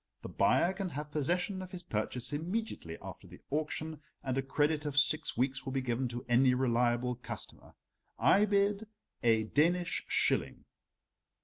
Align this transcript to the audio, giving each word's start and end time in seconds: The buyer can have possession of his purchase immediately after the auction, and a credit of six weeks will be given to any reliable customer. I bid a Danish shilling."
The 0.23 0.29
buyer 0.29 0.73
can 0.73 0.89
have 0.89 1.11
possession 1.11 1.61
of 1.61 1.69
his 1.69 1.83
purchase 1.83 2.33
immediately 2.33 2.97
after 3.03 3.27
the 3.27 3.39
auction, 3.51 4.01
and 4.23 4.35
a 4.35 4.41
credit 4.41 4.83
of 4.83 4.97
six 4.97 5.37
weeks 5.37 5.63
will 5.63 5.73
be 5.73 5.81
given 5.81 6.07
to 6.07 6.25
any 6.27 6.55
reliable 6.55 7.13
customer. 7.13 7.75
I 8.17 8.45
bid 8.45 8.87
a 9.21 9.43
Danish 9.43 10.03
shilling." 10.07 10.65